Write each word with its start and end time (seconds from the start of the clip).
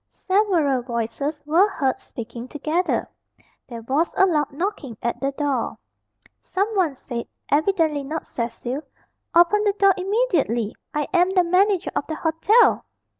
Several 0.09 0.81
voices 0.81 1.39
were 1.45 1.69
heard 1.69 1.99
speaking 2.01 2.47
together. 2.47 3.07
There 3.67 3.83
was 3.83 4.11
a 4.17 4.25
loud 4.25 4.51
knocking 4.51 4.97
at 5.03 5.19
the 5.21 5.31
door. 5.33 5.77
Someone 6.39 6.95
said, 6.95 7.27
evidently 7.51 8.03
not 8.03 8.25
Cecil, 8.25 8.81
"Open 9.35 9.63
the 9.63 9.73
door 9.73 9.93
immediately! 9.95 10.73
I 10.91 11.07
am 11.13 11.29
the 11.29 11.43
manager 11.43 11.91
of 11.95 12.07
the 12.07 12.15
hotel! 12.15 12.83